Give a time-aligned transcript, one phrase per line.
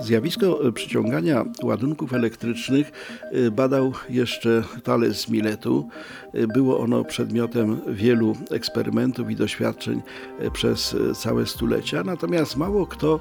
[0.00, 2.92] Zjawisko przyciągania ładunków elektrycznych
[3.34, 5.88] y, badał jeszcze Thales Miletu.
[6.34, 10.02] Y, było ono przedmiotem wielu eksperymentów i doświadczeń
[10.52, 13.20] przez całe stulecia, natomiast mało kto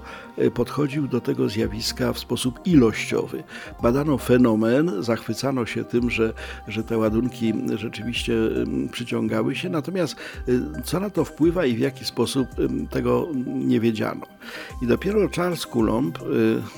[0.54, 3.44] podchodził do tego zjawiska w sposób ilościowy.
[3.82, 6.34] Badano fenomen, zachwycano się tym, że,
[6.68, 8.34] że te ładunki rzeczywiście
[8.92, 10.15] przyciągały się, natomiast
[10.84, 12.48] co na to wpływa i w jaki sposób
[12.89, 14.35] tego nie wiedziano.
[14.82, 16.19] I dopiero Charles Coulomb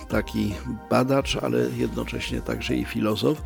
[0.10, 0.54] taki
[0.90, 3.42] badacz, ale jednocześnie także i filozof.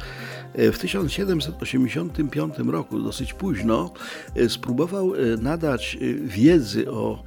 [0.54, 3.92] E, w 1785 roku, dosyć późno,
[4.36, 7.24] e, spróbował nadać wiedzy o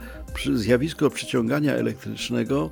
[0.55, 2.70] zjawisko przyciągania elektrycznego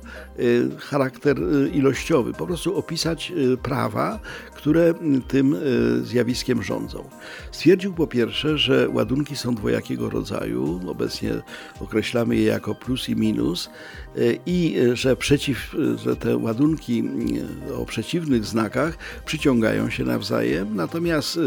[0.79, 1.37] charakter
[1.73, 4.19] ilościowy, po prostu opisać prawa,
[4.55, 4.93] które
[5.27, 5.55] tym
[6.03, 7.09] zjawiskiem rządzą.
[7.51, 11.31] Stwierdził po pierwsze, że ładunki są dwojakiego rodzaju, obecnie
[11.79, 13.69] określamy je jako plus i minus,
[14.45, 17.03] i że, przeciw, że te ładunki
[17.75, 21.39] o przeciwnych znakach przyciągają się nawzajem, natomiast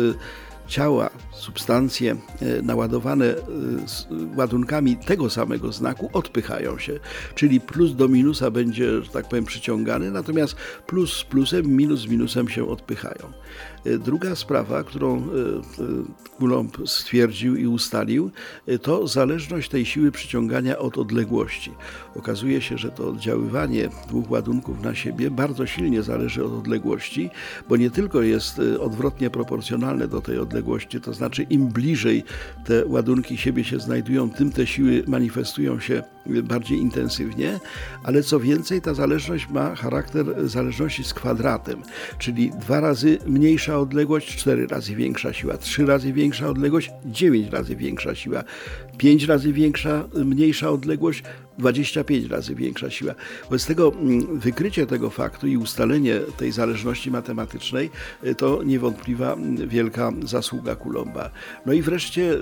[0.66, 3.36] ciała, substancje e, naładowane e,
[4.36, 7.00] ładunkami tego samego znaku odpychają się.
[7.34, 10.56] Czyli plus do minusa będzie, że tak powiem, przyciągany, natomiast
[10.86, 13.32] plus z plusem, minus z minusem się odpychają.
[13.84, 15.26] E, druga sprawa, którą
[16.38, 18.30] Coulomb stwierdził i ustalił,
[18.82, 21.72] to zależność tej siły przyciągania od odległości.
[22.16, 27.30] Okazuje się, że to oddziaływanie dwóch ładunków na siebie bardzo silnie zależy od odległości,
[27.68, 32.24] bo nie tylko jest odwrotnie proporcjonalne do tej odległości, odległości, to znaczy im bliżej
[32.64, 36.02] te ładunki siebie się znajdują, tym te siły manifestują się
[36.42, 37.60] bardziej intensywnie,
[38.02, 41.82] ale co więcej, ta zależność ma charakter zależności z kwadratem,
[42.18, 47.76] czyli dwa razy mniejsza odległość, cztery razy większa siła, trzy razy większa odległość, dziewięć razy
[47.76, 48.44] większa siła,
[48.98, 51.22] pięć razy większa, mniejsza odległość,
[51.58, 53.14] 25 razy większa siła.
[53.44, 57.90] Wobec tego mm, wykrycie tego faktu i ustalenie tej zależności matematycznej
[58.24, 61.30] y, to niewątpliwa mm, wielka zasługa Kulomba.
[61.66, 62.40] No i wreszcie y,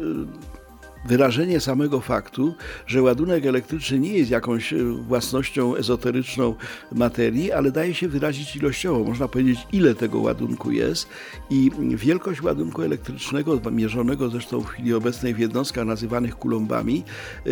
[1.05, 2.55] wyrażenie samego faktu,
[2.87, 6.55] że ładunek elektryczny nie jest jakąś e, własnością ezoteryczną
[6.93, 9.05] materii, ale daje się wyrazić ilościowo.
[9.05, 11.09] Można powiedzieć, ile tego ładunku jest
[11.51, 17.05] i wielkość ładunku elektrycznego, mierzonego zresztą w chwili obecnej w jednostkach nazywanych kulombami,
[17.47, 17.51] e,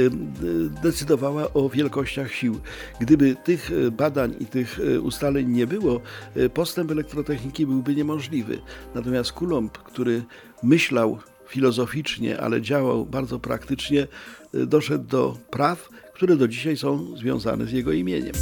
[0.82, 2.60] decydowała o wielkościach sił.
[3.00, 6.00] Gdyby tych e, badań i tych ustaleń nie było,
[6.54, 8.58] postęp elektrotechniki byłby niemożliwy.
[8.94, 10.22] Natomiast Coulomb, który
[10.62, 11.18] myślał
[11.52, 14.06] filozoficznie, ale działał bardzo praktycznie,
[14.54, 18.32] y, doszedł do praw, które do dzisiaj są związane z jego imieniem.